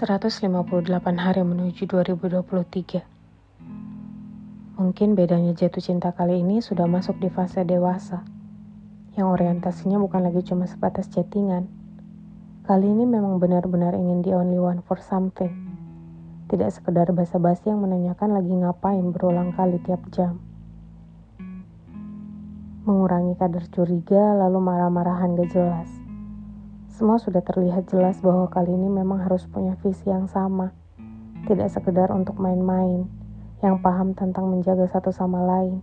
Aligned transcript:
158 0.00 0.56
hari 1.20 1.44
menuju 1.44 1.84
2023. 1.84 3.04
Mungkin 4.80 5.12
bedanya 5.12 5.52
jatuh 5.52 5.84
cinta 5.84 6.16
kali 6.16 6.40
ini 6.40 6.64
sudah 6.64 6.88
masuk 6.88 7.20
di 7.20 7.28
fase 7.28 7.68
dewasa, 7.68 8.24
yang 9.20 9.28
orientasinya 9.28 10.00
bukan 10.00 10.24
lagi 10.24 10.40
cuma 10.40 10.64
sebatas 10.64 11.04
chattingan. 11.12 11.68
Kali 12.64 12.88
ini 12.88 13.04
memang 13.04 13.36
benar-benar 13.44 13.92
ingin 13.92 14.24
the 14.24 14.32
only 14.32 14.56
one 14.56 14.80
for 14.88 14.96
something. 14.96 15.52
Tidak 16.48 16.72
sekedar 16.72 17.12
basa-basi 17.12 17.68
yang 17.68 17.84
menanyakan 17.84 18.40
lagi 18.40 18.56
ngapain 18.56 19.04
berulang 19.12 19.52
kali 19.52 19.84
tiap 19.84 20.00
jam. 20.16 20.40
Mengurangi 22.88 23.36
kadar 23.36 23.68
curiga 23.68 24.32
lalu 24.32 24.64
marah-marahan 24.64 25.36
gak 25.36 25.52
jelas 25.52 25.99
semua 27.00 27.16
sudah 27.16 27.40
terlihat 27.40 27.88
jelas 27.88 28.20
bahwa 28.20 28.44
kali 28.52 28.76
ini 28.76 28.92
memang 28.92 29.24
harus 29.24 29.48
punya 29.48 29.72
visi 29.80 30.12
yang 30.12 30.28
sama. 30.28 30.76
Tidak 31.48 31.64
sekedar 31.72 32.12
untuk 32.12 32.36
main-main, 32.36 33.08
yang 33.64 33.80
paham 33.80 34.12
tentang 34.12 34.52
menjaga 34.52 34.84
satu 34.84 35.08
sama 35.08 35.40
lain, 35.40 35.80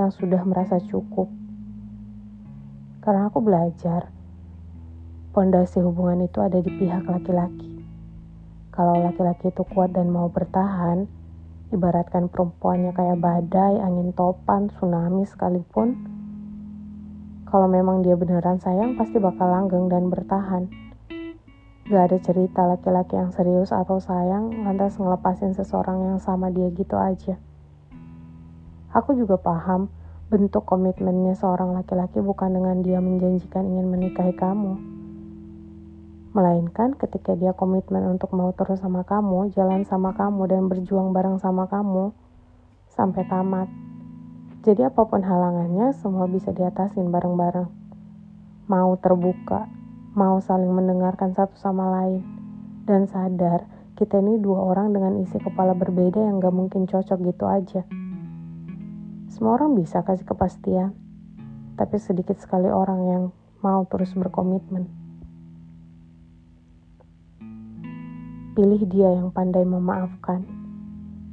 yang 0.00 0.08
sudah 0.08 0.40
merasa 0.48 0.80
cukup. 0.80 1.28
Karena 3.04 3.28
aku 3.28 3.44
belajar, 3.44 4.08
pondasi 5.36 5.84
hubungan 5.84 6.24
itu 6.24 6.40
ada 6.40 6.64
di 6.64 6.72
pihak 6.80 7.04
laki-laki. 7.04 7.84
Kalau 8.72 9.04
laki-laki 9.04 9.52
itu 9.52 9.68
kuat 9.68 9.92
dan 9.92 10.08
mau 10.08 10.32
bertahan, 10.32 11.04
ibaratkan 11.76 12.32
perempuannya 12.32 12.96
kayak 12.96 13.20
badai, 13.20 13.84
angin 13.84 14.16
topan, 14.16 14.72
tsunami 14.72 15.28
sekalipun, 15.28 15.92
kalau 17.48 17.64
memang 17.64 18.04
dia 18.04 18.12
beneran 18.12 18.60
sayang, 18.60 19.00
pasti 19.00 19.16
bakal 19.16 19.48
langgeng 19.48 19.88
dan 19.88 20.12
bertahan. 20.12 20.68
Gak 21.88 22.12
ada 22.12 22.18
cerita 22.20 22.68
laki-laki 22.68 23.16
yang 23.16 23.32
serius 23.32 23.72
atau 23.72 23.96
sayang 23.96 24.52
lantas 24.60 25.00
ngelepasin 25.00 25.56
seseorang 25.56 26.04
yang 26.04 26.18
sama 26.20 26.52
dia 26.52 26.68
gitu 26.68 27.00
aja. 27.00 27.40
Aku 28.92 29.16
juga 29.16 29.40
paham 29.40 29.88
bentuk 30.28 30.68
komitmennya 30.68 31.32
seorang 31.32 31.72
laki-laki 31.72 32.20
bukan 32.20 32.52
dengan 32.52 32.84
dia 32.84 33.00
menjanjikan 33.00 33.64
ingin 33.64 33.88
menikahi 33.88 34.36
kamu. 34.36 34.76
Melainkan 36.36 36.92
ketika 37.00 37.32
dia 37.32 37.56
komitmen 37.56 38.04
untuk 38.04 38.36
mau 38.36 38.52
terus 38.52 38.84
sama 38.84 39.08
kamu, 39.08 39.48
jalan 39.56 39.88
sama 39.88 40.12
kamu, 40.12 40.44
dan 40.44 40.68
berjuang 40.68 41.16
bareng 41.16 41.40
sama 41.40 41.64
kamu 41.64 42.12
sampai 42.92 43.24
tamat. 43.24 43.87
Jadi 44.68 44.84
apa 44.84 45.00
pun 45.08 45.24
halangannya, 45.24 45.96
semua 45.96 46.28
bisa 46.28 46.52
diatasin 46.52 47.08
bareng-bareng. 47.08 47.72
Mau 48.68 49.00
terbuka, 49.00 49.64
mau 50.12 50.44
saling 50.44 50.68
mendengarkan 50.68 51.32
satu 51.32 51.56
sama 51.56 51.88
lain, 51.88 52.20
dan 52.84 53.08
sadar 53.08 53.64
kita 53.96 54.20
ini 54.20 54.36
dua 54.36 54.68
orang 54.68 54.92
dengan 54.92 55.24
isi 55.24 55.40
kepala 55.40 55.72
berbeda 55.72 56.20
yang 56.20 56.36
gak 56.36 56.52
mungkin 56.52 56.84
cocok 56.84 57.16
gitu 57.16 57.48
aja. 57.48 57.80
Semua 59.32 59.56
orang 59.56 59.72
bisa 59.72 60.04
kasih 60.04 60.28
kepastian, 60.28 60.92
tapi 61.80 61.96
sedikit 61.96 62.36
sekali 62.36 62.68
orang 62.68 63.00
yang 63.08 63.22
mau 63.64 63.88
terus 63.88 64.12
berkomitmen. 64.12 64.84
Pilih 68.52 68.84
dia 68.84 69.16
yang 69.16 69.32
pandai 69.32 69.64
memaafkan 69.64 70.67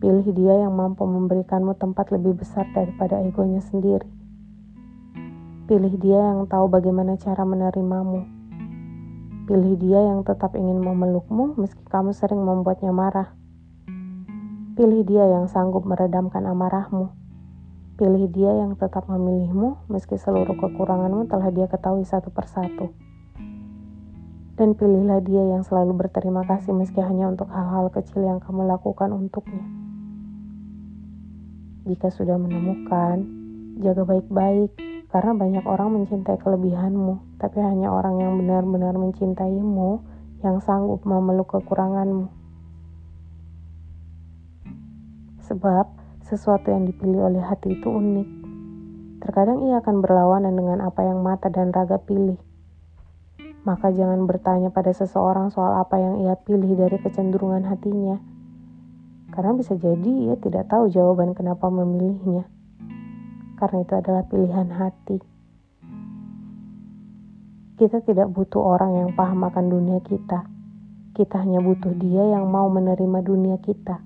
Pilih 0.00 0.32
dia 0.32 0.64
yang 0.64 0.72
mampu 0.80 1.04
memberikanmu 1.04 1.76
tempat 1.76 2.08
lebih 2.08 2.40
besar 2.40 2.64
daripada 2.72 3.20
egonya 3.20 3.60
sendiri. 3.60 4.08
Pilih 5.68 5.92
dia 6.00 6.16
yang 6.16 6.48
tahu 6.48 6.72
bagaimana 6.72 7.20
cara 7.20 7.44
menerimamu. 7.44 8.24
Pilih 9.44 9.76
dia 9.76 10.00
yang 10.00 10.24
tetap 10.24 10.56
ingin 10.56 10.80
memelukmu 10.80 11.52
meski 11.60 11.84
kamu 11.84 12.16
sering 12.16 12.40
membuatnya 12.40 12.96
marah. 12.96 13.36
Pilih 14.72 15.04
dia 15.04 15.20
yang 15.36 15.52
sanggup 15.52 15.84
meredamkan 15.84 16.48
amarahmu. 16.48 17.12
Pilih 18.00 18.24
dia 18.32 18.56
yang 18.56 18.80
tetap 18.80 19.04
memilihmu 19.04 19.84
meski 19.92 20.16
seluruh 20.16 20.56
kekuranganmu 20.56 21.28
telah 21.28 21.52
dia 21.52 21.68
ketahui 21.68 22.08
satu 22.08 22.32
persatu. 22.32 22.88
Dan 24.56 24.72
pilihlah 24.72 25.20
dia 25.20 25.44
yang 25.44 25.60
selalu 25.60 26.08
berterima 26.08 26.40
kasih 26.48 26.72
meski 26.72 27.04
hanya 27.04 27.28
untuk 27.28 27.52
hal-hal 27.52 27.92
kecil 27.92 28.24
yang 28.24 28.40
kamu 28.40 28.64
lakukan 28.64 29.12
untuknya. 29.12 29.89
Jika 31.88 32.12
sudah 32.12 32.36
menemukan, 32.36 33.24
jaga 33.80 34.04
baik-baik 34.04 34.76
karena 35.08 35.32
banyak 35.32 35.64
orang 35.64 35.96
mencintai 35.96 36.36
kelebihanmu, 36.36 37.40
tapi 37.40 37.58
hanya 37.64 37.88
orang 37.88 38.20
yang 38.20 38.36
benar-benar 38.36 38.94
mencintaimu 39.00 40.04
yang 40.44 40.60
sanggup 40.60 41.00
memeluk 41.08 41.48
kekuranganmu. 41.48 42.28
Sebab 45.48 45.88
sesuatu 46.28 46.68
yang 46.68 46.84
dipilih 46.84 47.32
oleh 47.32 47.42
hati 47.42 47.74
itu 47.74 47.88
unik. 47.88 48.28
Terkadang 49.24 49.64
ia 49.64 49.80
akan 49.80 50.04
berlawanan 50.04 50.52
dengan 50.52 50.84
apa 50.84 51.00
yang 51.00 51.24
mata 51.24 51.48
dan 51.48 51.72
raga 51.72 51.96
pilih. 51.96 52.36
Maka 53.64 53.88
jangan 53.88 54.28
bertanya 54.28 54.68
pada 54.68 54.92
seseorang 54.92 55.48
soal 55.48 55.80
apa 55.80 55.96
yang 55.96 56.24
ia 56.28 56.36
pilih 56.36 56.76
dari 56.76 56.96
kecenderungan 57.00 57.64
hatinya 57.68 58.39
karena 59.30 59.54
bisa 59.54 59.78
jadi 59.78 60.10
ia 60.30 60.34
tidak 60.42 60.66
tahu 60.66 60.90
jawaban 60.90 61.38
kenapa 61.38 61.70
memilihnya. 61.70 62.50
Karena 63.54 63.84
itu 63.86 63.94
adalah 63.94 64.24
pilihan 64.26 64.68
hati. 64.72 65.18
Kita 67.78 68.02
tidak 68.04 68.28
butuh 68.34 68.60
orang 68.60 68.92
yang 68.92 69.10
paham 69.16 69.40
akan 69.46 69.66
dunia 69.70 70.00
kita. 70.04 70.44
Kita 71.16 71.44
hanya 71.44 71.64
butuh 71.64 71.94
dia 71.96 72.36
yang 72.36 72.50
mau 72.50 72.68
menerima 72.68 73.18
dunia 73.24 73.56
kita. 73.62 74.02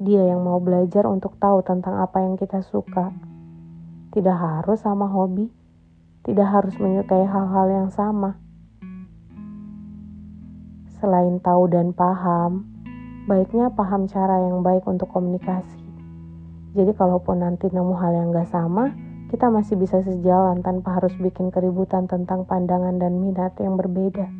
Dia 0.00 0.32
yang 0.32 0.44
mau 0.44 0.60
belajar 0.60 1.04
untuk 1.08 1.36
tahu 1.36 1.60
tentang 1.60 2.00
apa 2.00 2.24
yang 2.24 2.40
kita 2.40 2.64
suka. 2.64 3.12
Tidak 4.16 4.36
harus 4.36 4.80
sama 4.80 5.06
hobi, 5.06 5.52
tidak 6.24 6.48
harus 6.48 6.74
menyukai 6.80 7.24
hal-hal 7.24 7.66
yang 7.68 7.88
sama. 7.92 8.40
Selain 11.00 11.40
tahu 11.40 11.68
dan 11.68 11.92
paham, 11.96 12.79
baiknya 13.30 13.70
paham 13.70 14.10
cara 14.10 14.42
yang 14.50 14.66
baik 14.66 14.82
untuk 14.90 15.06
komunikasi. 15.14 15.78
Jadi 16.74 16.90
kalaupun 16.98 17.46
nanti 17.46 17.70
nemu 17.70 17.94
hal 17.94 18.10
yang 18.10 18.34
gak 18.34 18.50
sama, 18.50 18.90
kita 19.30 19.46
masih 19.46 19.78
bisa 19.78 20.02
sejalan 20.02 20.58
tanpa 20.66 20.98
harus 20.98 21.14
bikin 21.22 21.54
keributan 21.54 22.10
tentang 22.10 22.42
pandangan 22.42 22.98
dan 22.98 23.22
minat 23.22 23.54
yang 23.62 23.78
berbeda. 23.78 24.39